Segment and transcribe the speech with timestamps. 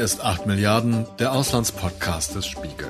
[0.00, 2.88] Hier ist 8 Milliarden, der Auslandspodcast des Spiegel.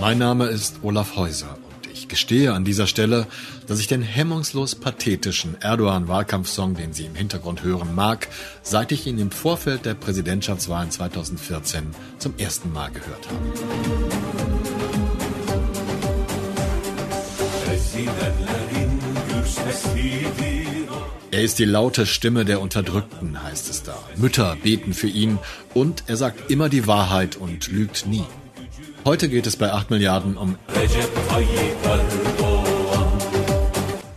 [0.00, 3.26] Mein Name ist Olaf Häuser und ich gestehe an dieser Stelle,
[3.66, 8.28] dass ich den hemmungslos pathetischen Erdogan-Wahlkampfsong, den Sie im Hintergrund hören, mag,
[8.62, 13.36] seit ich ihn im Vorfeld der Präsidentschaftswahlen 2014 zum ersten Mal gehört habe.
[21.32, 23.98] Er ist die laute Stimme der Unterdrückten, heißt es da.
[24.16, 25.38] Mütter beten für ihn
[25.74, 28.24] und er sagt immer die Wahrheit und lügt nie.
[29.04, 30.56] Heute geht es bei 8 Milliarden um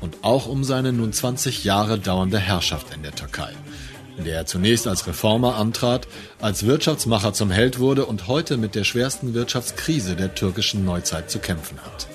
[0.01, 3.51] und auch um seine nun 20 Jahre dauernde Herrschaft in der Türkei,
[4.17, 6.07] in der er zunächst als Reformer antrat,
[6.39, 11.39] als Wirtschaftsmacher zum Held wurde und heute mit der schwersten Wirtschaftskrise der türkischen Neuzeit zu
[11.39, 12.07] kämpfen hat.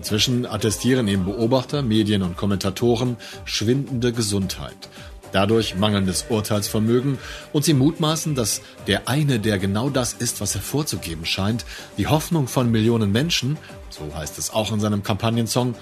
[0.00, 4.88] Inzwischen attestieren ihm Beobachter, Medien und Kommentatoren schwindende Gesundheit,
[5.32, 7.18] dadurch mangelndes Urteilsvermögen
[7.52, 11.66] und sie mutmaßen, dass der eine, der genau das ist, was er vorzugeben scheint,
[11.98, 13.58] die Hoffnung von Millionen Menschen,
[13.90, 15.74] so heißt es auch in seinem Kampagnensong,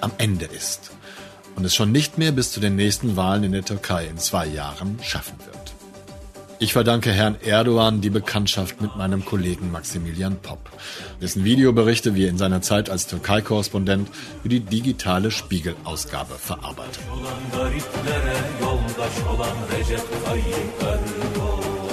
[0.00, 0.92] am Ende ist
[1.56, 4.46] und es schon nicht mehr bis zu den nächsten Wahlen in der Türkei in zwei
[4.46, 5.55] Jahren schaffen wird.
[6.58, 10.70] Ich verdanke Herrn Erdogan die Bekanntschaft mit meinem Kollegen Maximilian Popp,
[11.20, 14.08] dessen Videoberichte wir in seiner Zeit als Türkei-Korrespondent
[14.42, 17.00] für die digitale Spiegel-Ausgabe verarbeitet.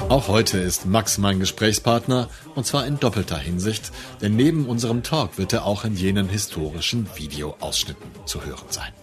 [0.08, 5.38] Auch heute ist Max mein Gesprächspartner und zwar in doppelter Hinsicht, denn neben unserem Talk
[5.38, 8.94] wird er auch in jenen historischen Videoausschnitten zu hören sein.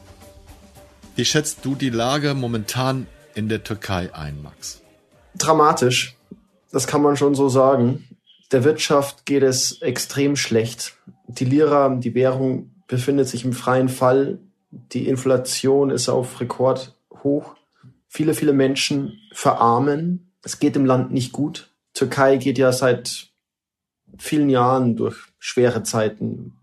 [1.16, 4.79] Wie schätzt du die Lage momentan in der Türkei ein, Max?
[5.36, 6.16] Dramatisch.
[6.72, 8.06] Das kann man schon so sagen.
[8.52, 10.94] Der Wirtschaft geht es extrem schlecht.
[11.26, 14.38] Die Lira, die Währung, befindet sich im freien Fall.
[14.70, 17.54] Die Inflation ist auf Rekord hoch.
[18.08, 20.32] Viele, viele Menschen verarmen.
[20.42, 21.70] Es geht im Land nicht gut.
[21.94, 23.28] Türkei geht ja seit
[24.18, 26.56] vielen Jahren durch schwere Zeiten.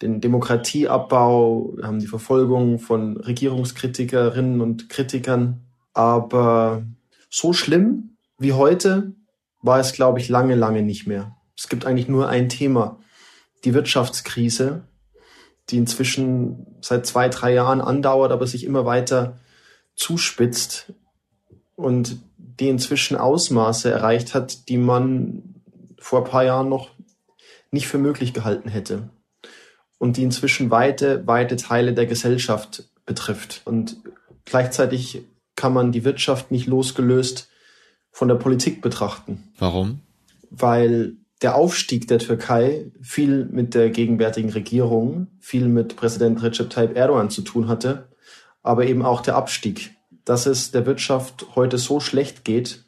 [0.00, 5.60] Den Demokratieabbau, wir haben die Verfolgung von Regierungskritikerinnen und Kritikern.
[5.94, 6.84] Aber
[7.32, 9.14] so schlimm wie heute
[9.62, 11.36] war es, glaube ich, lange, lange nicht mehr.
[11.56, 12.98] Es gibt eigentlich nur ein Thema,
[13.64, 14.82] die Wirtschaftskrise,
[15.70, 19.38] die inzwischen seit zwei, drei Jahren andauert, aber sich immer weiter
[19.94, 20.92] zuspitzt
[21.74, 25.62] und die inzwischen Ausmaße erreicht hat, die man
[25.98, 26.90] vor ein paar Jahren noch
[27.70, 29.08] nicht für möglich gehalten hätte
[29.98, 33.62] und die inzwischen weite, weite Teile der Gesellschaft betrifft.
[33.64, 33.98] Und
[34.44, 35.22] gleichzeitig
[35.62, 37.48] kann man die Wirtschaft nicht losgelöst
[38.10, 39.44] von der Politik betrachten.
[39.60, 40.00] Warum?
[40.50, 46.96] Weil der Aufstieg der Türkei viel mit der gegenwärtigen Regierung, viel mit Präsident Recep Tayyip
[46.96, 48.08] Erdogan zu tun hatte,
[48.64, 49.94] aber eben auch der Abstieg.
[50.24, 52.84] Dass es der Wirtschaft heute so schlecht geht,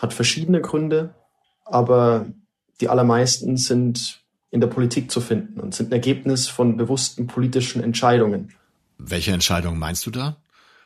[0.00, 1.14] hat verschiedene Gründe,
[1.64, 2.26] aber
[2.80, 7.80] die allermeisten sind in der Politik zu finden und sind ein Ergebnis von bewussten politischen
[7.80, 8.52] Entscheidungen.
[8.98, 10.36] Welche Entscheidungen meinst du da?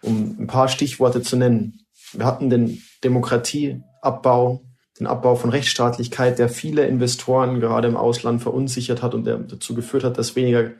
[0.02, 1.80] Um ein paar Stichworte zu nennen.
[2.12, 4.62] Wir hatten den Demokratieabbau,
[4.98, 9.74] den Abbau von Rechtsstaatlichkeit, der viele Investoren gerade im Ausland verunsichert hat und der dazu
[9.74, 10.72] geführt hat, dass weniger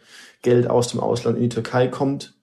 [0.42, 2.34] Geld aus dem Ausland in die Türkei kommt.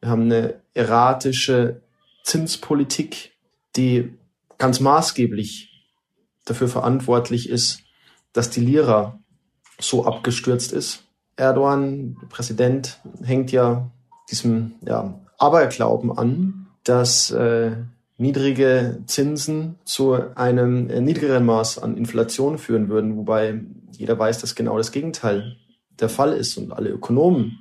[0.00, 1.82] Wir haben eine erratische
[2.24, 3.32] Zinspolitik,
[3.76, 4.12] die
[4.58, 5.70] ganz maßgeblich
[6.44, 7.80] dafür verantwortlich ist,
[8.32, 9.20] dass die Lira
[9.80, 11.04] so abgestürzt ist.
[11.36, 13.90] Erdogan, Präsident, hängt ja
[14.30, 17.72] diesem ja, Aberglauben an, dass äh,
[18.16, 23.60] niedrige Zinsen zu einem äh, niedrigeren Maß an Inflation führen würden, wobei
[23.90, 25.56] jeder weiß, dass genau das Gegenteil
[25.98, 27.58] der Fall ist und alle Ökonomen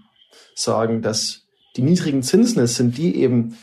[0.53, 3.58] sagen, dass die niedrigen Zinsen es sind, die eben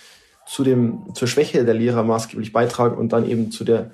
[0.47, 3.93] zu dem, zur Schwäche der Lira maßgeblich beitragen und dann eben zu der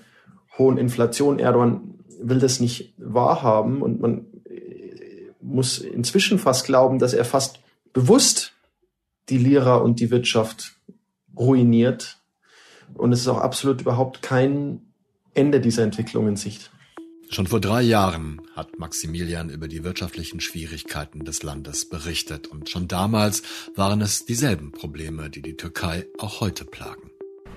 [0.57, 1.39] hohen Inflation.
[1.39, 7.61] Erdogan will das nicht wahrhaben und man äh, muss inzwischen fast glauben, dass er fast
[7.93, 8.54] bewusst
[9.29, 10.77] die Lira und die Wirtschaft
[11.37, 12.19] ruiniert.
[12.95, 14.81] Und es ist auch absolut überhaupt kein
[15.35, 16.71] Ende dieser Entwicklung in Sicht.
[17.31, 22.87] Schon vor drei Jahren hat Maximilian über die wirtschaftlichen Schwierigkeiten des Landes berichtet und schon
[22.87, 23.43] damals
[23.75, 27.11] waren es dieselben Probleme, die die Türkei auch heute plagen.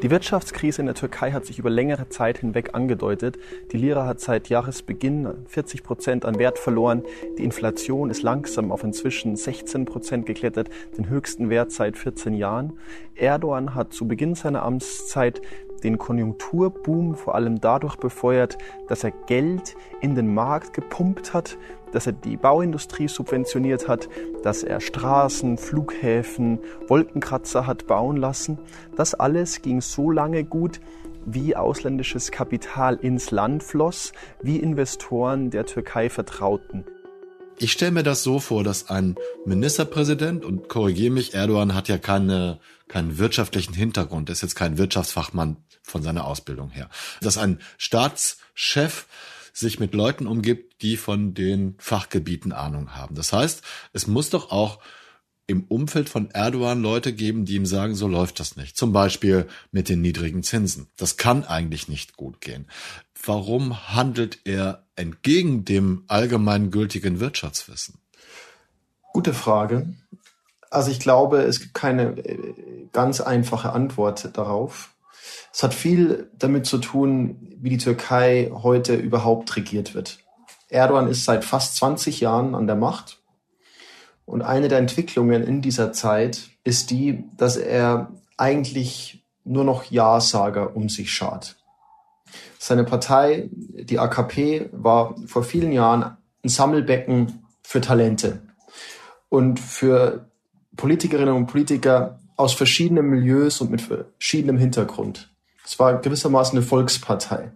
[0.03, 3.39] Die Wirtschaftskrise in der Türkei hat sich über längere Zeit hinweg angedeutet.
[3.71, 7.01] Die Lira hat seit Jahresbeginn 40 Prozent an Wert verloren.
[7.39, 12.73] Die Inflation ist langsam auf inzwischen 16 Prozent geklettert, den höchsten Wert seit 14 Jahren.
[13.15, 15.41] Erdogan hat zu Beginn seiner Amtszeit
[15.83, 18.57] den Konjunkturboom vor allem dadurch befeuert,
[18.87, 21.57] dass er Geld in den Markt gepumpt hat,
[21.91, 24.09] dass er die Bauindustrie subventioniert hat,
[24.43, 28.59] dass er Straßen, Flughäfen, Wolkenkratzer hat bauen lassen.
[28.95, 30.79] Das alles ging so lange gut,
[31.25, 36.85] wie ausländisches Kapital ins Land floss, wie Investoren der Türkei vertrauten.
[37.59, 41.97] Ich stelle mir das so vor, dass ein Ministerpräsident, und korrigiere mich, Erdogan hat ja
[41.97, 46.89] keine, keinen wirtschaftlichen Hintergrund, ist jetzt kein Wirtschaftsfachmann von seiner Ausbildung her,
[47.21, 49.07] dass ein Staatschef
[49.57, 53.15] sich mit Leuten umgibt, die von den Fachgebieten Ahnung haben.
[53.15, 54.79] Das heißt, es muss doch auch
[55.47, 58.77] im Umfeld von Erdogan Leute geben, die ihm sagen, so läuft das nicht.
[58.77, 60.87] Zum Beispiel mit den niedrigen Zinsen.
[60.97, 62.67] Das kann eigentlich nicht gut gehen.
[63.25, 67.99] Warum handelt er entgegen dem allgemeingültigen Wirtschaftswissen?
[69.13, 69.95] Gute Frage.
[70.69, 72.53] Also ich glaube, es gibt keine äh,
[72.91, 74.93] ganz einfache Antwort darauf.
[75.53, 80.19] Es hat viel damit zu tun, wie die Türkei heute überhaupt regiert wird.
[80.69, 83.21] Erdogan ist seit fast 20 Jahren an der Macht.
[84.25, 90.75] Und eine der Entwicklungen in dieser Zeit ist die, dass er eigentlich nur noch Ja-Sager
[90.75, 91.55] um sich schart.
[92.59, 98.41] Seine Partei, die AKP, war vor vielen Jahren ein Sammelbecken für Talente
[99.29, 100.29] und für
[100.75, 105.29] Politikerinnen und Politiker aus verschiedenen Milieus und mit verschiedenem Hintergrund.
[105.65, 107.51] Es war gewissermaßen eine Volkspartei.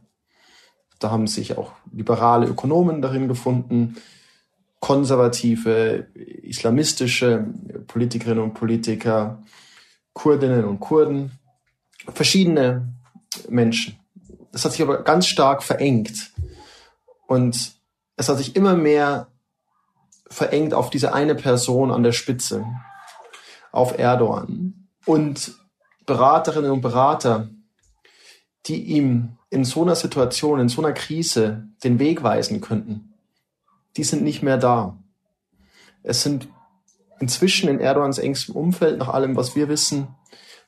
[0.99, 3.95] Da haben sich auch liberale Ökonomen darin gefunden,
[4.79, 7.45] konservative, islamistische
[7.87, 9.41] Politikerinnen und Politiker,
[10.13, 11.31] Kurdinnen und Kurden,
[12.13, 12.91] verschiedene
[13.47, 13.97] Menschen.
[14.51, 16.31] Das hat sich aber ganz stark verengt.
[17.27, 17.73] Und
[18.17, 19.27] es hat sich immer mehr
[20.29, 22.65] verengt auf diese eine Person an der Spitze,
[23.71, 24.87] auf Erdogan.
[25.05, 25.53] Und
[26.05, 27.49] Beraterinnen und Berater,
[28.65, 33.13] die ihm in so einer Situation, in so einer Krise den Weg weisen könnten,
[33.97, 34.97] die sind nicht mehr da.
[36.03, 36.47] Es sind
[37.19, 40.07] inzwischen in Erdogans engstem Umfeld, nach allem, was wir wissen,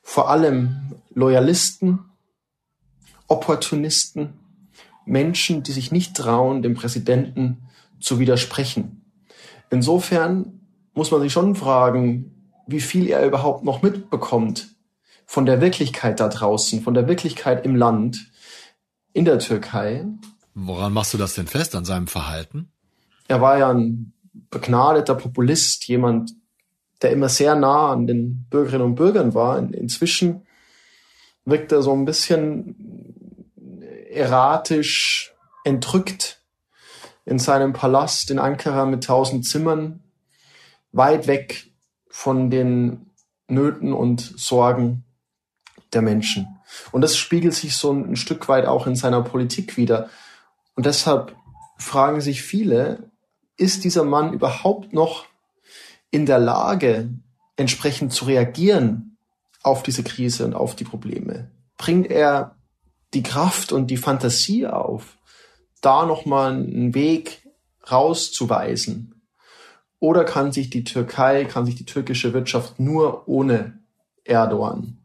[0.02, 2.10] vor allem Loyalisten,
[3.26, 4.34] Opportunisten,
[5.06, 7.68] Menschen, die sich nicht trauen, dem Präsidenten
[8.00, 9.04] zu widersprechen.
[9.70, 10.60] Insofern
[10.92, 12.33] muss man sich schon fragen,
[12.66, 14.68] wie viel er überhaupt noch mitbekommt
[15.26, 18.30] von der Wirklichkeit da draußen, von der Wirklichkeit im Land,
[19.12, 20.04] in der Türkei.
[20.54, 22.70] Woran machst du das denn fest an seinem Verhalten?
[23.28, 24.12] Er war ja ein
[24.50, 26.32] begnadeter Populist, jemand,
[27.02, 29.58] der immer sehr nah an den Bürgerinnen und Bürgern war.
[29.58, 30.46] Inzwischen
[31.44, 32.76] wirkt er so ein bisschen
[34.10, 35.34] erratisch,
[35.64, 36.40] entrückt
[37.24, 40.02] in seinem Palast in Ankara mit tausend Zimmern,
[40.92, 41.73] weit weg
[42.14, 43.10] von den
[43.48, 45.04] Nöten und Sorgen
[45.92, 46.46] der Menschen.
[46.92, 50.08] Und das spiegelt sich so ein Stück weit auch in seiner Politik wieder.
[50.76, 51.34] Und deshalb
[51.76, 53.10] fragen sich viele,
[53.56, 55.26] ist dieser Mann überhaupt noch
[56.12, 57.08] in der Lage,
[57.56, 59.16] entsprechend zu reagieren
[59.64, 61.50] auf diese Krise und auf die Probleme?
[61.78, 62.54] Bringt er
[63.12, 65.18] die Kraft und die Fantasie auf,
[65.80, 67.42] da nochmal einen Weg
[67.90, 69.13] rauszuweisen?
[70.04, 73.78] Oder kann sich die Türkei, kann sich die türkische Wirtschaft nur ohne
[74.24, 74.98] Erdogan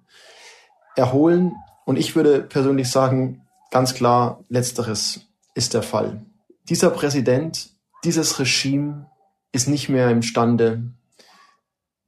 [0.98, 1.54] erholen?
[1.86, 5.22] Und ich würde persönlich sagen, ganz klar, letzteres
[5.56, 6.26] ist der Fall.
[6.68, 7.70] Dieser Präsident
[8.04, 9.06] dieses Regime
[9.54, 10.84] ist nicht mehr imstande,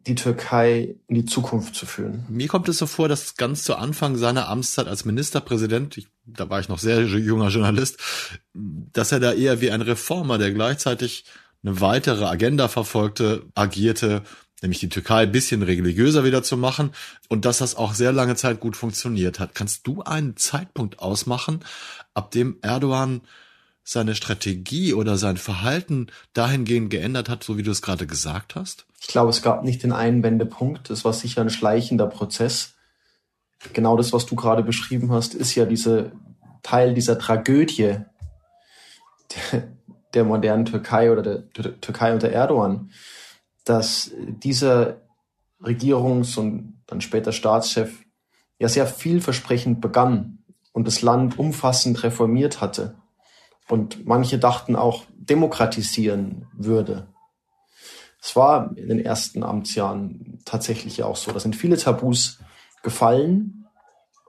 [0.06, 2.26] die Türkei in die Zukunft zu führen.
[2.28, 6.50] Mir kommt es so vor, dass ganz zu Anfang seiner Amtszeit als Ministerpräsident, ich, da
[6.50, 8.00] war ich noch sehr junger Journalist,
[8.54, 11.24] dass er da eher wie ein Reformer, der gleichzeitig
[11.64, 14.24] eine weitere Agenda verfolgte, agierte,
[14.62, 16.92] nämlich die Türkei ein bisschen religiöser wieder zu machen
[17.30, 19.56] und dass das auch sehr lange Zeit gut funktioniert hat.
[19.56, 21.64] Kannst du einen Zeitpunkt ausmachen,
[22.14, 23.22] ab dem Erdogan
[23.84, 28.86] seine Strategie oder sein Verhalten dahingehend geändert hat, so wie du es gerade gesagt hast?
[29.02, 30.92] Ich glaube, es gab nicht den einen Wendepunkt.
[30.92, 32.76] Es war sicher ein schleichender Prozess.
[33.74, 36.12] Genau das, was du gerade beschrieben hast, ist ja diese
[36.62, 37.98] Teil dieser Tragödie
[40.14, 42.92] der, der modernen Türkei oder der, der Türkei unter Erdogan,
[43.66, 45.02] dass dieser
[45.62, 48.04] Regierungs- und dann später Staatschef
[48.60, 50.40] ja sehr vielversprechend begann
[50.72, 52.96] und das Land umfassend reformiert hatte
[53.68, 57.08] und manche dachten auch demokratisieren würde.
[58.22, 61.32] Es war in den ersten Amtsjahren tatsächlich auch so.
[61.32, 62.40] Da sind viele Tabus
[62.84, 63.68] gefallen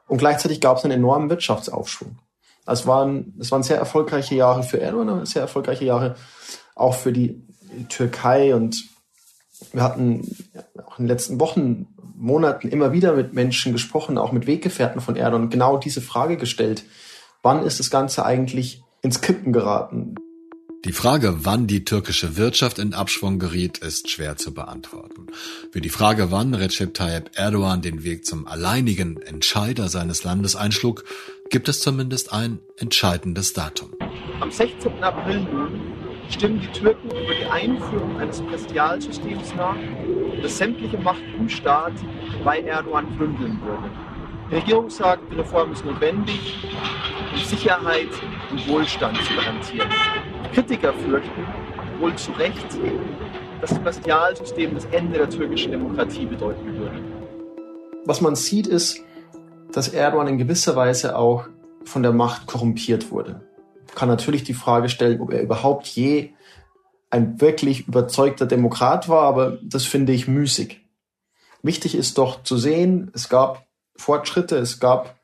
[0.07, 2.19] und gleichzeitig gab es einen enormen Wirtschaftsaufschwung.
[2.67, 6.17] Es waren, es waren sehr erfolgreiche Jahre für Erdogan, sehr erfolgreiche Jahre
[6.75, 7.43] auch für die
[7.89, 8.77] Türkei und
[9.73, 10.23] wir hatten
[10.85, 15.17] auch in den letzten Wochen, Monaten immer wieder mit Menschen gesprochen, auch mit Weggefährten von
[15.17, 16.85] Erdogan, genau diese Frage gestellt.
[17.43, 20.15] Wann ist das Ganze eigentlich ins Kippen geraten.
[20.85, 25.29] Die Frage, wann die türkische Wirtschaft in Abschwung geriet, ist schwer zu beantworten.
[25.71, 31.05] Für die Frage, wann Recep Tayyip Erdogan den Weg zum alleinigen Entscheider seines Landes einschlug,
[31.51, 33.91] gibt es zumindest ein entscheidendes Datum.
[34.41, 35.05] Am 16.
[35.05, 35.81] April nun
[36.29, 39.77] stimmen die Türken über die Einführung eines Präsidialsystems nach,
[40.43, 41.93] das sämtliche Macht im Staat
[42.43, 43.89] bei Erdogan bündeln würde.
[44.51, 46.59] Die Regierung sagt, die Reform ist notwendig,
[47.33, 48.09] um Sicherheit
[48.51, 49.89] und Wohlstand zu garantieren.
[50.53, 51.47] Kritiker fürchten,
[52.01, 52.67] wohl zu Recht,
[53.61, 57.01] dass das Präsidialsystem das Ende der türkischen Demokratie bedeuten würde.
[58.05, 59.01] Was man sieht, ist,
[59.73, 61.49] dass Erdogan in gewisser Weise auch
[61.85, 63.43] von der Macht korrumpiert wurde.
[63.87, 66.33] Man kann natürlich die Frage stellen, ob er überhaupt je
[67.11, 70.81] ein wirklich überzeugter Demokrat war, aber das finde ich müßig.
[71.63, 73.67] Wichtig ist doch zu sehen, es gab
[74.03, 75.17] Fortschritte, es gab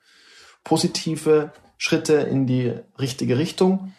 [0.65, 3.93] positive Schritte in die richtige Richtung.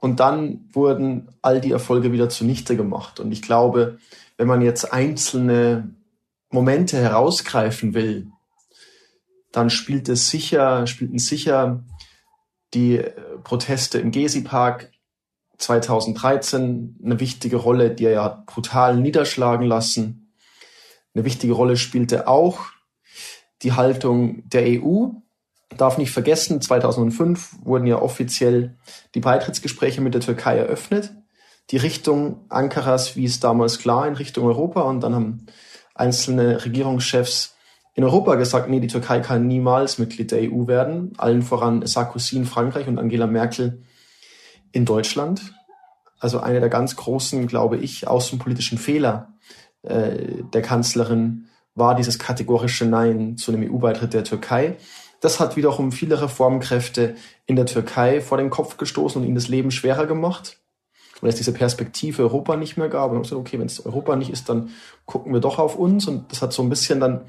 [0.00, 3.20] Und dann wurden all die Erfolge wieder zunichte gemacht.
[3.20, 3.98] Und ich glaube,
[4.36, 5.94] wenn man jetzt einzelne
[6.50, 8.30] Momente herausgreifen will,
[9.52, 11.84] dann spielt es sicher, spielten sicher
[12.72, 13.12] die äh,
[13.42, 14.92] Proteste im Gezi-Park
[15.58, 20.32] 2013 eine wichtige Rolle, die er ja brutal niederschlagen lassen.
[21.14, 22.60] Eine wichtige Rolle spielte auch
[23.62, 25.08] die Haltung der EU,
[25.76, 28.76] darf nicht vergessen, 2005 wurden ja offiziell
[29.14, 31.12] die Beitrittsgespräche mit der Türkei eröffnet.
[31.70, 35.46] Die Richtung Ankaras wies damals klar in Richtung Europa und dann haben
[35.94, 37.54] einzelne Regierungschefs
[37.94, 41.12] in Europa gesagt, nee, die Türkei kann niemals Mitglied der EU werden.
[41.18, 43.82] Allen voran Sarkozy in Frankreich und Angela Merkel
[44.72, 45.54] in Deutschland.
[46.18, 49.34] Also eine der ganz großen, glaube ich, außenpolitischen Fehler
[49.82, 51.46] äh, der Kanzlerin
[51.80, 54.76] war dieses kategorische Nein zu einem EU-Beitritt der Türkei.
[55.20, 59.48] Das hat wiederum viele Reformkräfte in der Türkei vor den Kopf gestoßen und ihnen das
[59.48, 60.58] Leben schwerer gemacht,
[61.20, 63.10] weil es diese Perspektive Europa nicht mehr gab.
[63.10, 64.70] Und gesagt, okay, wenn es Europa nicht ist, dann
[65.04, 66.06] gucken wir doch auf uns.
[66.06, 67.22] Und das hat so ein bisschen dann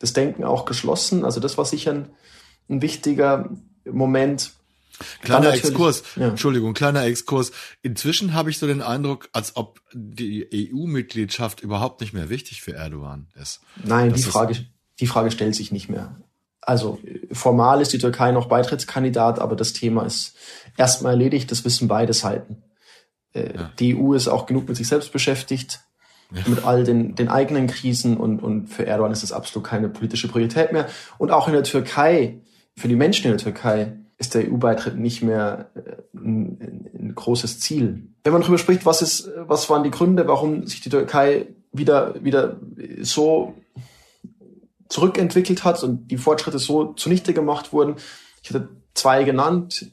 [0.00, 1.24] das Denken auch geschlossen.
[1.24, 2.10] Also das war sicher ein,
[2.68, 3.48] ein wichtiger
[3.84, 4.52] Moment.
[5.22, 6.28] Kleiner Exkurs, ja.
[6.28, 7.52] Entschuldigung, kleiner Exkurs.
[7.82, 12.74] Inzwischen habe ich so den Eindruck, als ob die EU-Mitgliedschaft überhaupt nicht mehr wichtig für
[12.74, 13.60] Erdogan ist.
[13.84, 14.56] Nein, die Frage,
[15.00, 16.16] die Frage stellt sich nicht mehr.
[16.60, 16.98] Also
[17.32, 20.34] formal ist die Türkei noch Beitrittskandidat, aber das Thema ist
[20.76, 22.62] erstmal erledigt, das wissen beide Seiten.
[23.32, 23.72] Äh, ja.
[23.78, 25.80] Die EU ist auch genug mit sich selbst beschäftigt,
[26.30, 26.42] ja.
[26.46, 30.28] mit all den, den eigenen Krisen und, und für Erdogan ist das absolut keine politische
[30.28, 30.88] Priorität mehr.
[31.16, 32.40] Und auch in der Türkei,
[32.76, 37.60] für die Menschen in der Türkei, ist der EU-Beitritt nicht mehr äh, ein, ein, großes
[37.60, 38.08] Ziel.
[38.24, 42.22] Wenn man darüber spricht, was ist, was waren die Gründe, warum sich die Türkei wieder,
[42.22, 42.58] wieder
[43.00, 43.54] so
[44.88, 47.96] zurückentwickelt hat und die Fortschritte so zunichte gemacht wurden.
[48.42, 49.90] Ich hatte zwei genannt,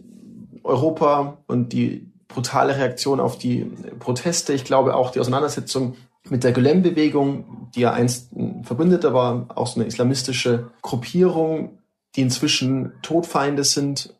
[0.64, 3.66] Europa und die brutale Reaktion auf die
[4.00, 4.54] Proteste.
[4.54, 5.96] Ich glaube auch die Auseinandersetzung
[6.30, 11.78] mit der Gülen-Bewegung, die ja einst ein Verbündeter war, auch so eine islamistische Gruppierung,
[12.16, 14.15] die inzwischen Todfeinde sind.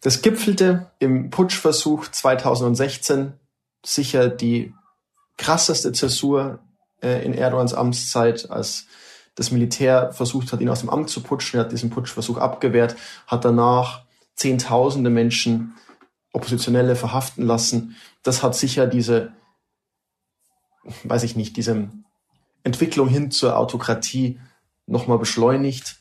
[0.00, 3.34] Das gipfelte im Putschversuch 2016
[3.84, 4.74] sicher die
[5.36, 6.60] krasseste Zäsur
[7.02, 8.86] äh, in Erdogans Amtszeit, als
[9.34, 11.58] das Militär versucht hat, ihn aus dem Amt zu putschen.
[11.58, 14.04] Er hat diesen Putschversuch abgewehrt, hat danach
[14.34, 15.74] Zehntausende Menschen,
[16.32, 17.96] Oppositionelle verhaften lassen.
[18.22, 19.34] Das hat sicher diese,
[21.04, 21.90] weiß ich nicht, diese
[22.62, 24.40] Entwicklung hin zur Autokratie
[24.86, 25.96] nochmal beschleunigt.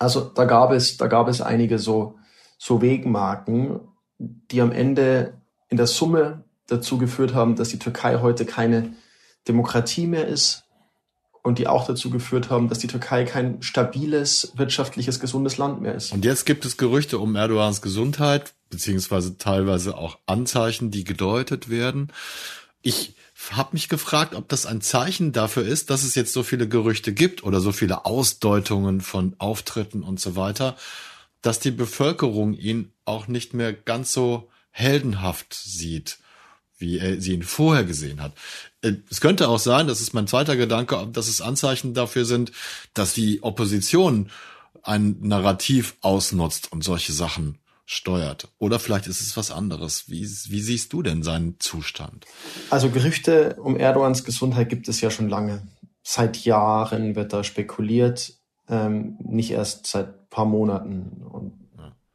[0.00, 2.18] Also da gab es, da gab es einige so,
[2.64, 3.80] so Wegmarken,
[4.18, 5.34] die am Ende
[5.68, 8.94] in der Summe dazu geführt haben, dass die Türkei heute keine
[9.46, 10.64] Demokratie mehr ist,
[11.42, 15.94] und die auch dazu geführt haben, dass die Türkei kein stabiles, wirtschaftliches, gesundes Land mehr
[15.94, 16.10] ist.
[16.10, 22.10] Und jetzt gibt es Gerüchte um Erdogans Gesundheit, beziehungsweise teilweise auch Anzeichen, die gedeutet werden.
[22.80, 23.14] Ich
[23.50, 27.12] habe mich gefragt, ob das ein Zeichen dafür ist, dass es jetzt so viele Gerüchte
[27.12, 30.76] gibt oder so viele Ausdeutungen von Auftritten und so weiter,
[31.44, 36.18] dass die Bevölkerung ihn auch nicht mehr ganz so heldenhaft sieht
[36.78, 38.32] wie er sie ihn vorher gesehen hat.
[38.82, 42.52] Äh, es könnte auch sein, das ist mein zweiter Gedanke, dass es Anzeichen dafür sind,
[42.94, 44.30] dass die Opposition
[44.82, 48.48] ein Narrativ ausnutzt und solche Sachen steuert.
[48.58, 50.08] Oder vielleicht ist es was anderes.
[50.08, 52.26] Wie, wie siehst du denn seinen Zustand?
[52.70, 55.66] Also Gerüchte um Erdogans Gesundheit gibt es ja schon lange.
[56.02, 58.34] Seit Jahren wird da spekuliert,
[58.68, 61.22] ähm, nicht erst seit paar Monaten.
[61.30, 61.64] Und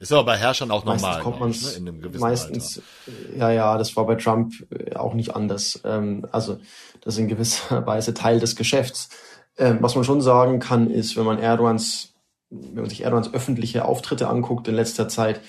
[0.01, 1.01] ist aber bei Herrschern auch normal.
[1.01, 3.37] Meistens kommt man ne, in einem gewissen meistens, Alter.
[3.37, 5.81] ja, ja, das war bei Trump äh, auch nicht anders.
[5.83, 6.57] Ähm, also
[7.01, 9.09] das ist in gewisser Weise Teil des Geschäfts.
[9.57, 12.13] Ähm, was man schon sagen kann, ist, wenn man Erdogans,
[12.49, 15.41] wenn man sich Erdogans öffentliche Auftritte anguckt in letzter Zeit,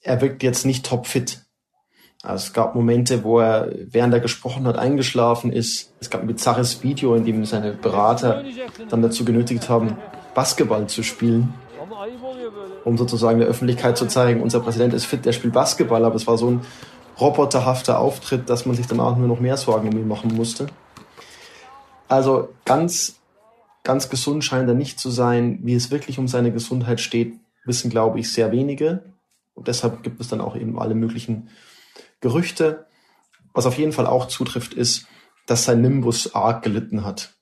[0.00, 1.42] er wirkt jetzt nicht topfit.
[2.22, 5.92] Also es gab Momente, wo er, während er gesprochen hat, eingeschlafen ist.
[6.00, 8.44] Es gab ein bizarres Video, in dem seine Berater
[8.88, 9.96] dann dazu genötigt haben,
[10.34, 11.54] Basketball zu spielen,
[12.84, 16.26] um sozusagen der Öffentlichkeit zu zeigen, unser Präsident ist fit, der spielt Basketball, aber es
[16.26, 16.60] war so ein
[17.20, 20.66] roboterhafter Auftritt, dass man sich danach nur noch mehr Sorgen um ihn machen musste.
[22.08, 23.18] Also ganz,
[23.82, 25.60] ganz gesund scheint er nicht zu sein.
[25.62, 29.02] Wie es wirklich um seine Gesundheit steht, wissen, glaube ich, sehr wenige.
[29.54, 31.48] Und deshalb gibt es dann auch eben alle möglichen
[32.20, 32.86] Gerüchte.
[33.54, 35.06] Was auf jeden Fall auch zutrifft, ist,
[35.46, 37.35] dass sein Nimbus arg gelitten hat.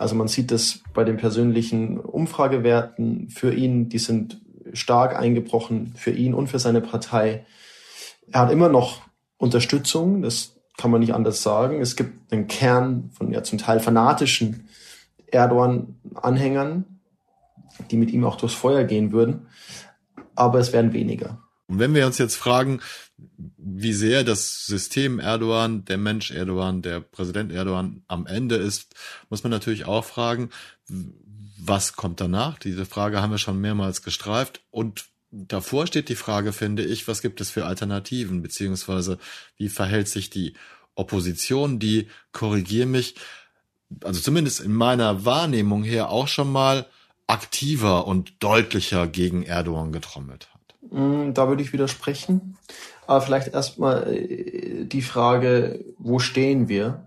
[0.00, 4.40] Also man sieht das bei den persönlichen Umfragewerten für ihn, die sind
[4.72, 7.44] stark eingebrochen für ihn und für seine Partei.
[8.32, 9.02] Er hat immer noch
[9.36, 11.82] Unterstützung, das kann man nicht anders sagen.
[11.82, 14.70] Es gibt einen Kern von ja zum Teil fanatischen
[15.26, 16.86] Erdogan-Anhängern,
[17.90, 19.48] die mit ihm auch durchs Feuer gehen würden,
[20.34, 21.42] aber es werden weniger.
[21.70, 22.80] Und wenn wir uns jetzt fragen,
[23.56, 28.92] wie sehr das System Erdogan, der Mensch Erdogan, der Präsident Erdogan am Ende ist,
[29.28, 30.50] muss man natürlich auch fragen,
[31.58, 32.58] was kommt danach?
[32.58, 37.22] Diese Frage haben wir schon mehrmals gestreift und davor steht die Frage, finde ich, was
[37.22, 39.18] gibt es für Alternativen, beziehungsweise
[39.56, 40.54] wie verhält sich die
[40.96, 43.14] Opposition, die, korrigiere mich,
[44.02, 46.86] also zumindest in meiner Wahrnehmung her auch schon mal
[47.28, 50.48] aktiver und deutlicher gegen Erdogan getrommelt.
[50.48, 50.49] Mm,
[50.90, 52.56] da würde ich widersprechen.
[53.06, 57.06] Aber vielleicht erstmal äh, die Frage, wo stehen wir?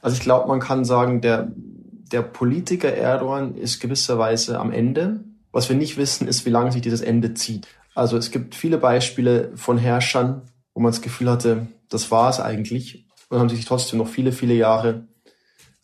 [0.00, 5.20] Also ich glaube, man kann sagen, der, der Politiker Erdogan ist gewisserweise am Ende.
[5.52, 7.68] Was wir nicht wissen, ist, wie lange sich dieses Ende zieht.
[7.94, 10.42] Also es gibt viele Beispiele von Herrschern,
[10.74, 13.06] wo man das Gefühl hatte, das war es eigentlich.
[13.28, 15.06] Und haben sich trotzdem noch viele, viele Jahre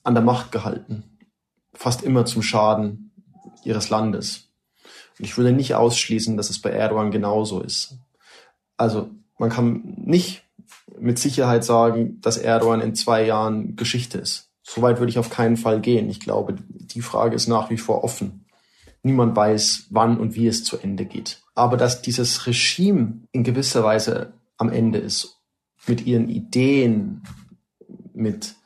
[0.03, 1.05] an der Macht gehalten.
[1.75, 3.13] Fast immer zum Schaden
[3.65, 4.48] ihres Landes.
[5.19, 7.99] Ich würde nicht ausschließen, dass es bei Erdogan genauso ist.
[8.77, 10.45] Also man kann nicht
[10.99, 14.51] mit Sicherheit sagen, dass Erdogan in zwei Jahren Geschichte ist.
[14.63, 16.11] Soweit würde ich auf keinen Fall gehen.
[16.11, 18.45] Ich glaube, die Frage ist nach wie vor offen.
[19.03, 21.41] Niemand weiß, wann und wie es zu Ende geht.
[21.55, 25.39] Aber dass dieses Regime in gewisser Weise am Ende ist,
[25.87, 27.23] mit ihren Ideen,
[28.13, 28.57] mit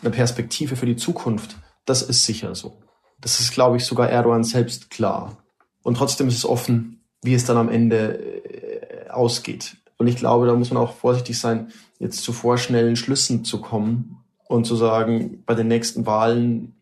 [0.00, 2.78] einer Perspektive für die Zukunft, das ist sicher so.
[3.20, 5.38] Das ist, glaube ich, sogar Erdogan selbst klar.
[5.86, 9.76] Und trotzdem ist es offen, wie es dann am Ende äh, ausgeht.
[9.98, 11.68] Und ich glaube, da muss man auch vorsichtig sein,
[12.00, 14.18] jetzt zu vorschnellen Schlüssen zu kommen
[14.48, 16.74] und zu sagen, bei den nächsten Wahlen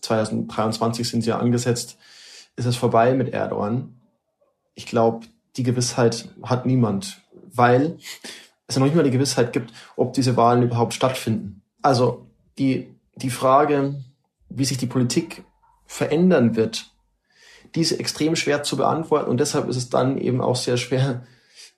[0.00, 1.96] 2023 sind sie ja angesetzt,
[2.56, 3.94] ist es vorbei mit Erdogan.
[4.74, 7.20] Ich glaube, die Gewissheit hat niemand,
[7.54, 7.98] weil
[8.66, 11.62] es ja noch nicht mal die Gewissheit gibt, ob diese Wahlen überhaupt stattfinden.
[11.82, 12.26] Also
[12.58, 14.02] die, die Frage,
[14.48, 15.44] wie sich die Politik
[15.86, 16.90] verändern wird,
[17.74, 21.24] die ist extrem schwer zu beantworten und deshalb ist es dann eben auch sehr schwer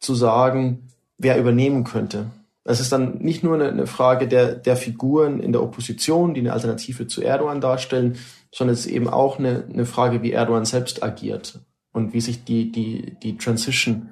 [0.01, 2.31] zu sagen, wer übernehmen könnte.
[2.65, 6.53] Es ist dann nicht nur eine, Frage der, der Figuren in der Opposition, die eine
[6.53, 8.19] Alternative zu Erdogan darstellen,
[8.53, 11.59] sondern es ist eben auch eine, eine Frage, wie Erdogan selbst agiert
[11.93, 14.11] und wie sich die, die, die Transition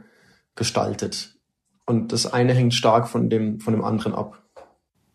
[0.57, 1.35] gestaltet.
[1.87, 4.43] Und das eine hängt stark von dem, von dem anderen ab.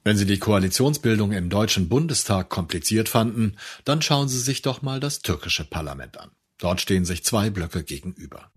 [0.04, 5.00] Wenn Sie die Koalitionsbildung im Deutschen Bundestag kompliziert fanden, dann schauen Sie sich doch mal
[5.00, 6.30] das türkische Parlament an.
[6.58, 8.50] Dort stehen sich zwei Blöcke gegenüber.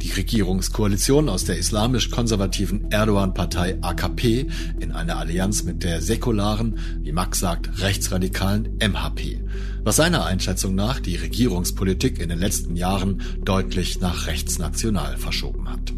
[0.00, 4.46] Die Regierungskoalition aus der islamisch-konservativen Erdogan-Partei AKP
[4.78, 9.40] in einer Allianz mit der säkularen, wie Max sagt, rechtsradikalen MHP,
[9.82, 15.92] was seiner Einschätzung nach die Regierungspolitik in den letzten Jahren deutlich nach rechtsnational verschoben hat.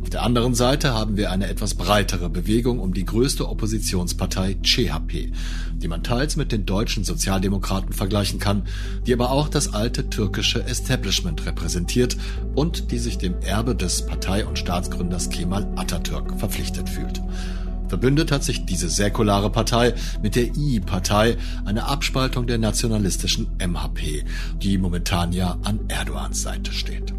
[0.00, 5.32] Auf der anderen Seite haben wir eine etwas breitere Bewegung um die größte Oppositionspartei CHP,
[5.74, 8.62] die man teils mit den deutschen Sozialdemokraten vergleichen kann,
[9.06, 12.16] die aber auch das alte türkische Establishment repräsentiert
[12.54, 17.20] und die sich dem Erbe des Partei- und Staatsgründers Kemal Atatürk verpflichtet fühlt.
[17.88, 24.24] Verbündet hat sich diese säkulare Partei mit der I-Partei, eine Abspaltung der nationalistischen MHP,
[24.62, 27.14] die momentan ja an Erdogans Seite steht.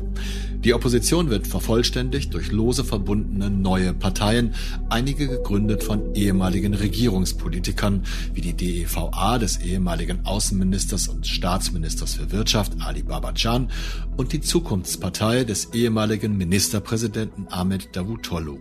[0.66, 4.54] Die Opposition wird vervollständigt durch lose verbundene neue Parteien,
[4.90, 12.74] einige gegründet von ehemaligen Regierungspolitikern wie die DEVA des ehemaligen Außenministers und Staatsministers für Wirtschaft
[12.82, 13.72] Ali Babacan
[14.18, 18.58] und die Zukunftspartei des ehemaligen Ministerpräsidenten Ahmed Davutoglu.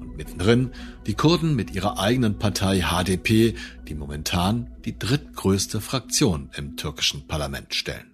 [0.00, 0.70] Und mittendrin
[1.08, 3.54] die Kurden mit ihrer eigenen Partei HDP,
[3.88, 8.11] die momentan die drittgrößte Fraktion im türkischen Parlament stellen.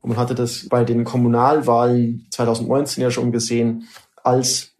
[0.00, 3.88] Und man hatte das bei den Kommunalwahlen 2019 ja schon gesehen,
[4.22, 4.72] als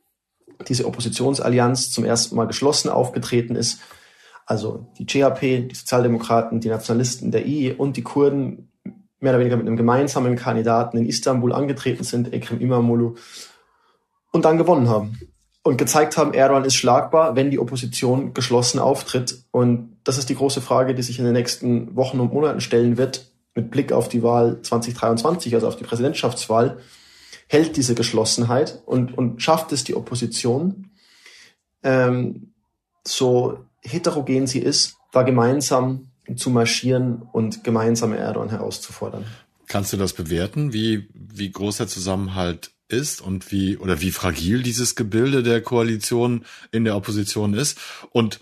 [0.69, 3.81] diese Oppositionsallianz zum ersten Mal geschlossen aufgetreten ist.
[4.47, 8.73] Also die CHP, die Sozialdemokraten, die Nationalisten der I und die Kurden
[9.21, 13.17] mehr oder weniger mit einem gemeinsamen Kandidaten in Istanbul angetreten sind, Ekrem Imamoglu,
[14.33, 15.19] und dann gewonnen haben.
[15.69, 19.45] und gezeigt haben, Erdogan ist schlagbar, wenn die Opposition geschlossen auftritt.
[19.51, 22.97] Und das ist die große Frage, die sich in den nächsten Wochen und Monaten stellen
[22.97, 26.79] wird, mit Blick auf die Wahl 2023, also auf die Präsidentschaftswahl.
[27.49, 30.91] Hält diese Geschlossenheit und, und schafft es die Opposition,
[31.83, 32.53] ähm,
[33.05, 39.25] so heterogen sie ist, da gemeinsam zu marschieren und gemeinsam Erdogan herauszufordern.
[39.67, 44.63] Kannst du das bewerten, wie, wie groß der Zusammenhalt ist und wie oder wie fragil
[44.63, 47.79] dieses Gebilde der Koalition in der Opposition ist.
[48.11, 48.41] Und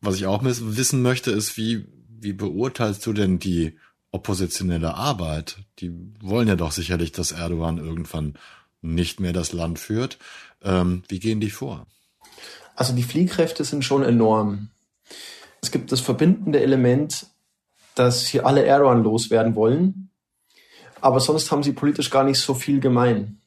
[0.00, 1.86] was ich auch wissen möchte, ist, wie,
[2.20, 3.76] wie beurteilst du denn die
[4.14, 5.56] oppositionelle Arbeit?
[5.80, 8.34] Die wollen ja doch sicherlich, dass Erdogan irgendwann
[8.80, 10.18] nicht mehr das Land führt.
[10.62, 11.86] Ähm, wie gehen die vor?
[12.76, 14.70] Also die Fliehkräfte sind schon enorm.
[15.60, 17.26] Es gibt das verbindende Element,
[17.96, 20.10] dass hier alle Erdogan loswerden wollen,
[21.00, 23.40] aber sonst haben sie politisch gar nicht so viel gemein.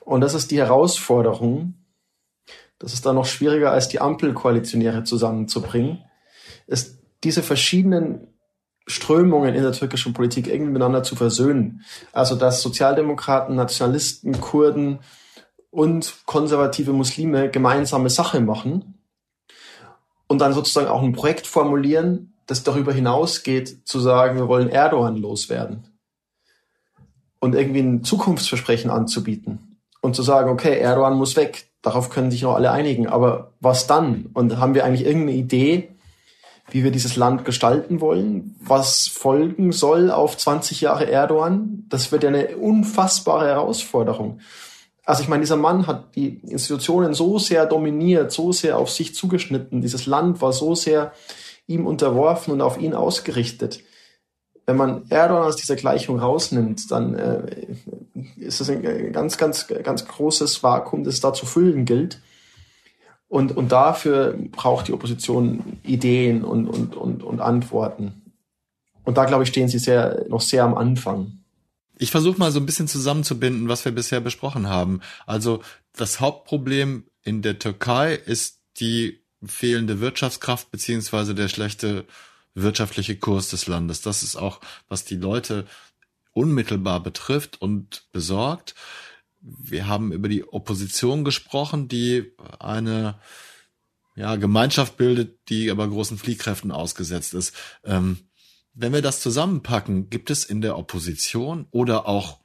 [0.00, 1.74] Und das ist die Herausforderung.
[2.78, 6.04] Das ist dann noch schwieriger als die Ampelkoalitionäre zusammenzubringen,
[6.66, 8.33] ist diese verschiedenen
[8.86, 11.84] Strömungen in der türkischen Politik irgendwie miteinander zu versöhnen.
[12.12, 15.00] Also dass Sozialdemokraten, Nationalisten, Kurden
[15.70, 18.98] und konservative Muslime gemeinsame Sache machen
[20.26, 25.16] und dann sozusagen auch ein Projekt formulieren, das darüber hinausgeht, zu sagen, wir wollen Erdogan
[25.16, 25.88] loswerden
[27.40, 31.70] und irgendwie ein Zukunftsversprechen anzubieten und zu sagen, okay, Erdogan muss weg.
[31.82, 33.06] Darauf können sich noch alle einigen.
[33.06, 34.30] Aber was dann?
[34.32, 35.93] Und haben wir eigentlich irgendeine Idee,
[36.70, 38.56] wie wir dieses Land gestalten wollen?
[38.60, 41.84] Was folgen soll auf 20 Jahre Erdogan?
[41.88, 44.40] Das wird ja eine unfassbare Herausforderung.
[45.04, 49.14] Also ich meine, dieser Mann hat die Institutionen so sehr dominiert, so sehr auf sich
[49.14, 49.82] zugeschnitten.
[49.82, 51.12] Dieses Land war so sehr
[51.66, 53.80] ihm unterworfen und auf ihn ausgerichtet
[54.66, 57.66] wenn man Erdogan aus dieser Gleichung rausnimmt, dann äh,
[58.36, 62.20] ist es ein ganz, ganz, ganz großes Vakuum, das da zu füllen gilt.
[63.28, 68.22] Und, und dafür braucht die Opposition Ideen und, und, und, und Antworten.
[69.04, 71.40] Und da, glaube ich, stehen sie sehr, noch sehr am Anfang.
[71.98, 75.00] Ich versuche mal so ein bisschen zusammenzubinden, was wir bisher besprochen haben.
[75.26, 82.04] Also das Hauptproblem in der Türkei ist die fehlende Wirtschaftskraft beziehungsweise der schlechte
[82.54, 84.00] wirtschaftliche Kurs des Landes.
[84.00, 85.66] Das ist auch, was die Leute
[86.32, 88.74] unmittelbar betrifft und besorgt.
[89.46, 93.20] Wir haben über die Opposition gesprochen, die eine
[94.16, 97.54] ja, Gemeinschaft bildet, die aber großen Fliehkräften ausgesetzt ist.
[97.84, 98.18] Ähm,
[98.72, 102.38] wenn wir das zusammenpacken, gibt es in der Opposition oder auch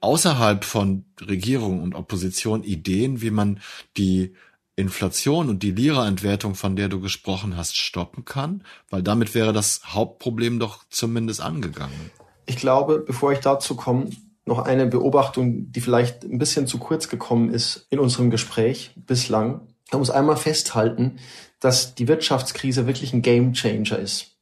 [0.00, 3.60] außerhalb von Regierung und Opposition Ideen, wie man
[3.96, 4.34] die
[4.76, 8.62] Inflation und die Lira-Entwertung, von der du gesprochen hast, stoppen kann?
[8.90, 12.12] Weil damit wäre das Hauptproblem doch zumindest angegangen.
[12.46, 14.10] Ich glaube, bevor ich dazu komme,
[14.48, 19.68] noch eine Beobachtung, die vielleicht ein bisschen zu kurz gekommen ist in unserem Gespräch bislang.
[19.92, 21.18] Man muss einmal festhalten,
[21.60, 24.36] dass die Wirtschaftskrise wirklich ein Gamechanger ist.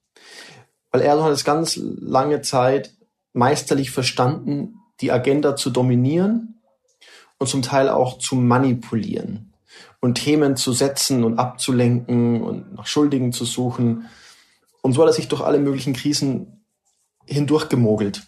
[0.91, 2.95] Weil Erdogan es ganz lange Zeit
[3.33, 6.63] meisterlich verstanden, die Agenda zu dominieren
[7.39, 9.53] und zum Teil auch zu manipulieren
[10.01, 14.09] und Themen zu setzen und abzulenken und nach Schuldigen zu suchen.
[14.81, 16.65] Und so hat er sich durch alle möglichen Krisen
[17.27, 18.23] hindurchgemogelt.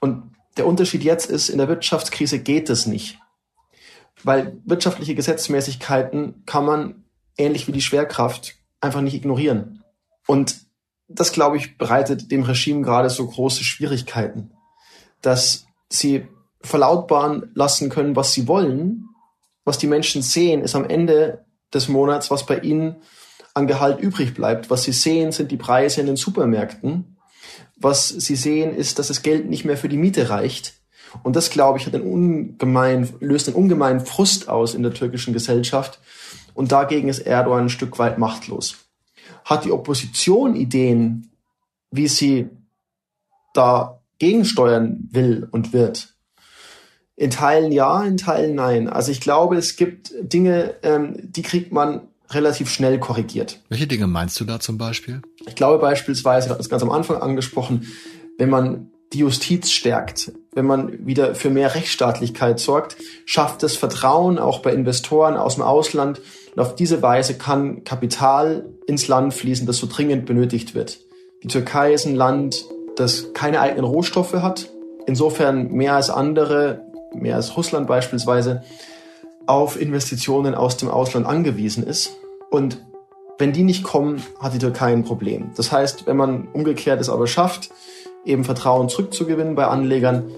[0.00, 3.18] Und der Unterschied jetzt ist, in der Wirtschaftskrise geht es nicht.
[4.22, 7.04] Weil wirtschaftliche Gesetzmäßigkeiten kann man,
[7.36, 9.82] ähnlich wie die Schwerkraft, einfach nicht ignorieren.
[10.26, 10.56] Und
[11.08, 14.52] das, glaube ich, bereitet dem Regime gerade so große Schwierigkeiten,
[15.20, 16.26] dass sie
[16.60, 19.08] verlautbaren lassen können, was sie wollen,
[19.64, 22.96] was die Menschen sehen, ist am Ende des Monats, was bei ihnen
[23.54, 24.70] an Gehalt übrig bleibt.
[24.70, 27.11] Was sie sehen, sind die Preise in den Supermärkten.
[27.82, 30.74] Was sie sehen, ist, dass das Geld nicht mehr für die Miete reicht.
[31.22, 35.34] Und das, glaube ich, hat einen ungemein, löst einen ungemeinen Frust aus in der türkischen
[35.34, 36.00] Gesellschaft.
[36.54, 38.76] Und dagegen ist Erdogan ein Stück weit machtlos.
[39.44, 41.30] Hat die Opposition Ideen,
[41.90, 42.48] wie sie
[43.52, 46.14] da gegensteuern will und wird?
[47.16, 48.88] In Teilen ja, in Teilen nein.
[48.88, 53.60] Also ich glaube, es gibt Dinge, ähm, die kriegt man relativ schnell korrigiert.
[53.68, 55.22] Welche Dinge meinst du da zum Beispiel?
[55.46, 57.86] Ich glaube beispielsweise, ich habe das ganz am Anfang angesprochen,
[58.38, 64.38] wenn man die Justiz stärkt, wenn man wieder für mehr Rechtsstaatlichkeit sorgt, schafft es Vertrauen
[64.38, 66.20] auch bei Investoren aus dem Ausland.
[66.54, 71.00] Und auf diese Weise kann Kapital ins Land fließen, das so dringend benötigt wird.
[71.42, 72.64] Die Türkei ist ein Land,
[72.96, 74.70] das keine eigenen Rohstoffe hat,
[75.06, 76.82] insofern mehr als andere
[77.14, 78.62] mehr als Russland beispielsweise,
[79.46, 82.16] auf Investitionen aus dem Ausland angewiesen ist.
[82.52, 82.84] Und
[83.38, 85.50] wenn die nicht kommen, hat die Türkei ein Problem.
[85.56, 87.70] Das heißt, wenn man umgekehrt es aber schafft,
[88.26, 90.30] eben Vertrauen zurückzugewinnen bei Anlegern,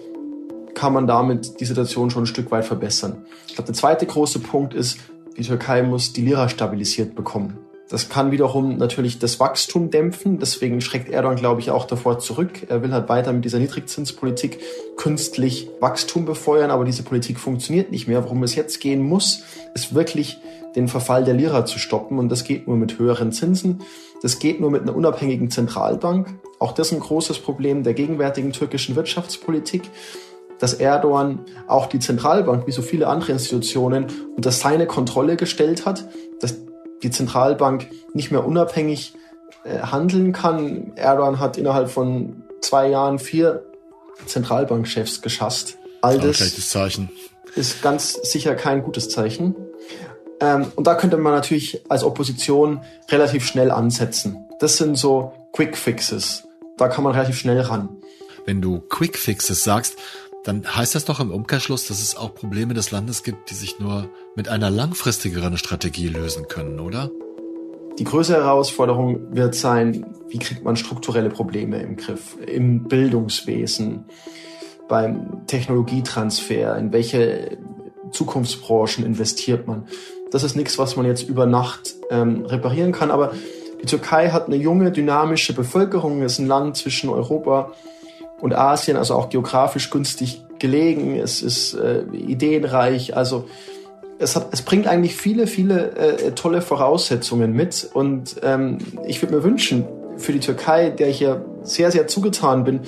[0.74, 3.26] kann man damit die Situation schon ein Stück weit verbessern.
[3.48, 4.98] Ich glaube, der zweite große Punkt ist,
[5.36, 7.58] die Türkei muss die Lira stabilisiert bekommen.
[7.88, 10.38] Das kann wiederum natürlich das Wachstum dämpfen.
[10.38, 12.66] Deswegen schreckt Erdogan, glaube ich, auch davor zurück.
[12.68, 14.60] Er will halt weiter mit dieser Niedrigzinspolitik
[14.96, 18.22] künstlich Wachstum befeuern, aber diese Politik funktioniert nicht mehr.
[18.22, 19.42] Worum es jetzt gehen muss,
[19.74, 20.38] ist wirklich
[20.76, 22.18] den Verfall der Lira zu stoppen.
[22.18, 23.82] Und das geht nur mit höheren Zinsen.
[24.22, 26.28] Das geht nur mit einer unabhängigen Zentralbank.
[26.58, 29.90] Auch das ist ein großes Problem der gegenwärtigen türkischen Wirtschaftspolitik
[30.58, 34.06] dass Erdogan auch die Zentralbank, wie so viele andere Institutionen,
[34.36, 36.08] unter seine Kontrolle gestellt hat,
[36.40, 36.56] dass
[37.02, 39.14] die Zentralbank nicht mehr unabhängig
[39.64, 40.92] äh, handeln kann.
[40.96, 43.64] Erdogan hat innerhalb von zwei Jahren vier
[44.26, 45.76] Zentralbankchefs geschasst.
[46.00, 46.40] All das
[47.56, 49.54] ist ganz sicher kein gutes Zeichen.
[50.44, 52.80] Ähm, und da könnte man natürlich als Opposition
[53.10, 54.36] relativ schnell ansetzen.
[54.60, 56.44] Das sind so Quick Fixes.
[56.76, 57.88] Da kann man relativ schnell ran.
[58.44, 59.96] Wenn du Quick Fixes sagst,
[60.44, 63.80] dann heißt das doch im Umkehrschluss, dass es auch Probleme des Landes gibt, die sich
[63.80, 67.10] nur mit einer langfristigeren Strategie lösen können, oder?
[67.98, 74.04] Die größere Herausforderung wird sein, wie kriegt man strukturelle Probleme im Griff, im Bildungswesen,
[74.88, 77.56] beim Technologietransfer, in welche
[78.14, 79.86] Zukunftsbranchen investiert man.
[80.34, 83.34] Das ist nichts, was man jetzt über Nacht ähm, reparieren kann, aber
[83.80, 87.70] die Türkei hat eine junge, dynamische Bevölkerung, ist ein Land zwischen Europa
[88.40, 91.14] und Asien, also auch geografisch günstig gelegen.
[91.20, 93.16] Es ist äh, ideenreich.
[93.16, 93.44] Also
[94.18, 97.88] es, hat, es bringt eigentlich viele, viele äh, tolle Voraussetzungen mit.
[97.94, 99.84] Und ähm, ich würde mir wünschen,
[100.16, 102.80] für die Türkei, der ich ja sehr, sehr zugetan bin,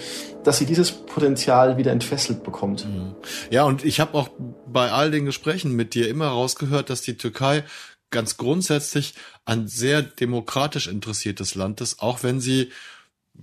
[0.46, 2.86] dass sie dieses Potenzial wieder entfesselt bekommt.
[2.86, 3.14] Mhm.
[3.50, 4.30] Ja, und ich habe auch
[4.66, 7.64] bei all den Gesprächen mit dir immer rausgehört, dass die Türkei
[8.10, 12.70] ganz grundsätzlich ein sehr demokratisch interessiertes Land ist, auch wenn sie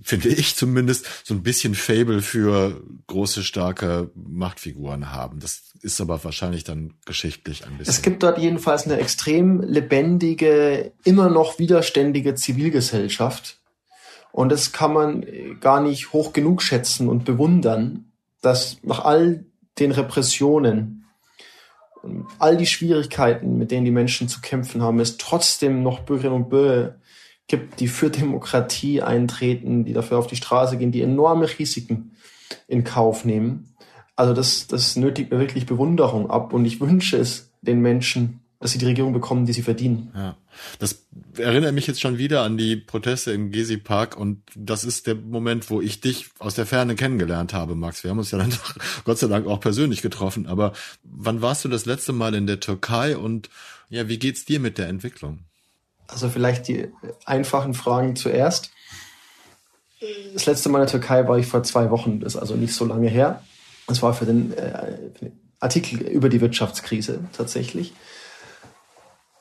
[0.02, 5.38] finde ich zumindest, so ein bisschen Fable für große, starke Machtfiguren haben.
[5.40, 7.92] Das ist aber wahrscheinlich dann geschichtlich ein bisschen.
[7.92, 13.58] Es gibt dort jedenfalls eine extrem lebendige, immer noch widerständige Zivilgesellschaft.
[14.34, 15.24] Und das kann man
[15.60, 18.06] gar nicht hoch genug schätzen und bewundern,
[18.42, 19.44] dass nach all
[19.78, 21.04] den Repressionen
[22.02, 26.42] und all die Schwierigkeiten, mit denen die Menschen zu kämpfen haben, es trotzdem noch Bürgerinnen
[26.42, 26.96] und Bürger
[27.46, 32.16] gibt, die für Demokratie eintreten, die dafür auf die Straße gehen, die enorme Risiken
[32.66, 33.76] in Kauf nehmen.
[34.16, 38.72] Also das, das nötigt mir wirklich Bewunderung ab und ich wünsche es den Menschen, dass
[38.72, 40.10] sie die Regierung bekommen, die sie verdienen.
[40.16, 40.38] Ja,
[40.78, 41.04] das
[41.36, 45.16] erinnert mich jetzt schon wieder an die Proteste im Gezi Park und das ist der
[45.16, 48.04] Moment, wo ich dich aus der Ferne kennengelernt habe, Max.
[48.04, 48.74] Wir haben uns ja dann doch
[49.04, 50.46] Gott sei Dank auch persönlich getroffen.
[50.46, 50.72] Aber
[51.02, 53.50] wann warst du das letzte Mal in der Türkei und
[53.90, 55.40] ja, wie geht's dir mit der Entwicklung?
[56.06, 56.88] Also vielleicht die
[57.26, 58.70] einfachen Fragen zuerst.
[60.32, 62.72] Das letzte Mal in der Türkei war ich vor zwei Wochen, das ist also nicht
[62.72, 63.44] so lange her.
[63.86, 67.92] Das war für den, äh, für den Artikel über die Wirtschaftskrise tatsächlich.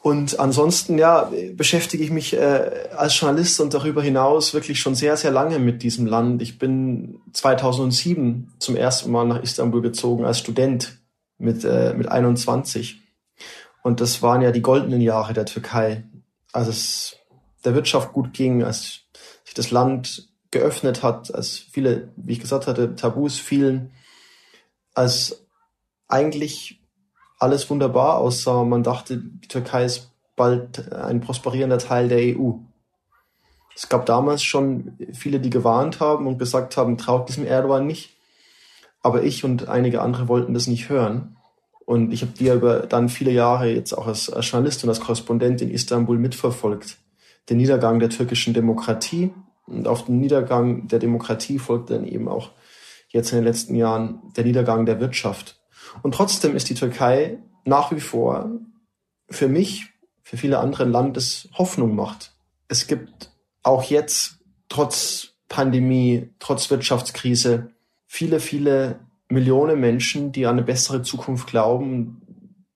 [0.03, 5.15] Und ansonsten, ja, beschäftige ich mich äh, als Journalist und darüber hinaus wirklich schon sehr,
[5.15, 6.41] sehr lange mit diesem Land.
[6.41, 10.99] Ich bin 2007 zum ersten Mal nach Istanbul gezogen als Student
[11.37, 13.01] mit, äh, mit 21.
[13.81, 16.03] Und das waren ja die goldenen Jahre der Türkei
[16.53, 17.17] als es
[17.65, 19.01] der Wirtschaft gut ging, als
[19.43, 23.91] sich das Land geöffnet hat, als viele, wie ich gesagt hatte, Tabus fielen,
[24.93, 25.45] als
[26.07, 26.82] eigentlich
[27.43, 28.63] alles wunderbar aussah.
[28.63, 32.53] Man dachte, die Türkei ist bald ein prosperierender Teil der EU.
[33.75, 38.15] Es gab damals schon viele, die gewarnt haben und gesagt haben, traut diesem Erdogan nicht.
[39.01, 41.35] Aber ich und einige andere wollten das nicht hören.
[41.85, 45.01] Und ich habe die über dann viele Jahre jetzt auch als, als Journalist und als
[45.01, 46.97] Korrespondent in Istanbul mitverfolgt.
[47.49, 49.33] Den Niedergang der türkischen Demokratie.
[49.65, 52.51] Und auf den Niedergang der Demokratie folgt dann eben auch
[53.09, 55.59] jetzt in den letzten Jahren der Niedergang der Wirtschaft.
[56.01, 58.51] Und trotzdem ist die Türkei nach wie vor
[59.29, 59.87] für mich,
[60.21, 62.33] für viele andere Land, das Hoffnung macht.
[62.67, 67.71] Es gibt auch jetzt, trotz Pandemie, trotz Wirtschaftskrise,
[68.07, 72.21] viele, viele Millionen Menschen, die an eine bessere Zukunft glauben,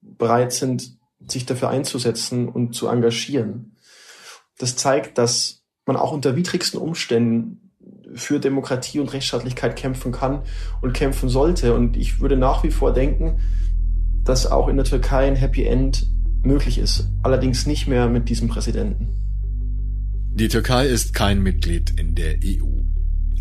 [0.02, 3.76] bereit sind, sich dafür einzusetzen und zu engagieren.
[4.58, 7.67] Das zeigt, dass man auch unter widrigsten Umständen
[8.15, 10.43] für Demokratie und Rechtsstaatlichkeit kämpfen kann
[10.82, 11.74] und kämpfen sollte.
[11.74, 13.39] Und ich würde nach wie vor denken,
[14.24, 16.08] dass auch in der Türkei ein Happy End
[16.43, 17.10] möglich ist.
[17.24, 19.08] Allerdings nicht mehr mit diesem Präsidenten.
[20.32, 22.82] Die Türkei ist kein Mitglied in der EU.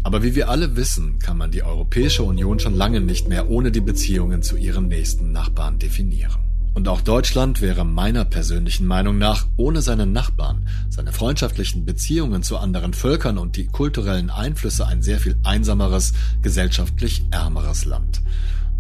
[0.03, 3.73] Aber wie wir alle wissen, kann man die Europäische Union schon lange nicht mehr ohne
[3.73, 6.46] die Beziehungen zu ihren nächsten Nachbarn definieren.
[6.77, 12.59] Und auch Deutschland wäre meiner persönlichen Meinung nach ohne seine Nachbarn, seine freundschaftlichen Beziehungen zu
[12.59, 16.13] anderen Völkern und die kulturellen Einflüsse ein sehr viel einsameres,
[16.43, 18.21] gesellschaftlich ärmeres Land.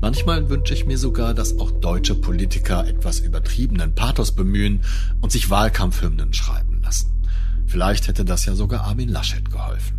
[0.03, 4.83] Manchmal wünsche ich mir sogar, dass auch deutsche Politiker etwas übertriebenen Pathos bemühen
[5.23, 7.25] und sich Wahlkampfhymnen schreiben lassen.
[7.65, 9.96] Vielleicht hätte das ja sogar Armin Laschet geholfen.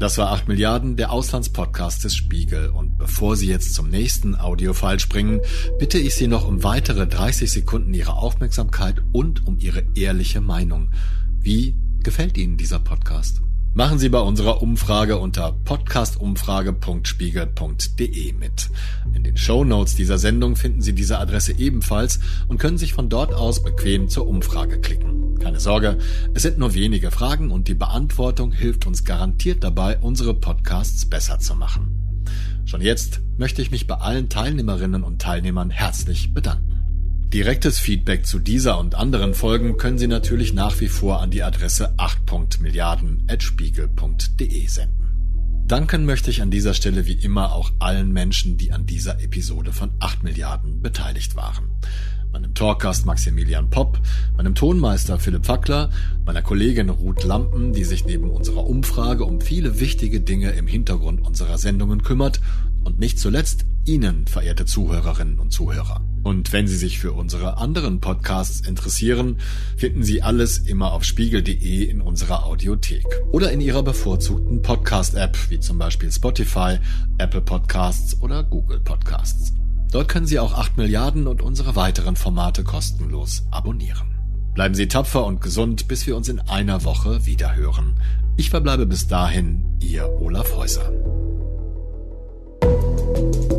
[0.00, 2.70] Das war 8 Milliarden, der Auslandspodcast des Spiegel.
[2.70, 5.42] Und bevor Sie jetzt zum nächsten Audiofile springen,
[5.78, 10.90] bitte ich Sie noch um weitere 30 Sekunden Ihrer Aufmerksamkeit und um Ihre ehrliche Meinung.
[11.38, 13.42] Wie gefällt Ihnen dieser Podcast?
[13.72, 18.68] Machen Sie bei unserer Umfrage unter podcastumfrage.spiegel.de mit.
[19.14, 23.08] In den Show Notes dieser Sendung finden Sie diese Adresse ebenfalls und können sich von
[23.08, 25.38] dort aus bequem zur Umfrage klicken.
[25.38, 25.98] Keine Sorge,
[26.34, 31.38] es sind nur wenige Fragen und die Beantwortung hilft uns garantiert dabei, unsere Podcasts besser
[31.38, 32.24] zu machen.
[32.64, 36.79] Schon jetzt möchte ich mich bei allen Teilnehmerinnen und Teilnehmern herzlich bedanken.
[37.32, 41.44] Direktes Feedback zu dieser und anderen Folgen können Sie natürlich nach wie vor an die
[41.44, 45.62] Adresse 8.milliarden.spiegel.de senden.
[45.64, 49.72] Danken möchte ich an dieser Stelle wie immer auch allen Menschen, die an dieser Episode
[49.72, 51.70] von 8 Milliarden beteiligt waren.
[52.32, 54.00] Meinem Talkgast Maximilian Popp,
[54.36, 55.90] meinem Tonmeister Philipp Fackler,
[56.26, 61.24] meiner Kollegin Ruth Lampen, die sich neben unserer Umfrage um viele wichtige Dinge im Hintergrund
[61.24, 62.40] unserer Sendungen kümmert
[62.84, 66.00] und nicht zuletzt Ihnen, verehrte Zuhörerinnen und Zuhörer.
[66.22, 69.38] Und wenn Sie sich für unsere anderen Podcasts interessieren,
[69.76, 75.60] finden Sie alles immer auf spiegel.de in unserer Audiothek oder in Ihrer bevorzugten Podcast-App, wie
[75.60, 76.78] zum Beispiel Spotify,
[77.18, 79.54] Apple Podcasts oder Google Podcasts.
[79.90, 84.10] Dort können Sie auch 8 Milliarden und unsere weiteren Formate kostenlos abonnieren.
[84.54, 87.94] Bleiben Sie tapfer und gesund, bis wir uns in einer Woche wiederhören.
[88.36, 91.29] Ich verbleibe bis dahin, Ihr Olaf Häuser.
[93.20, 93.49] Thank you.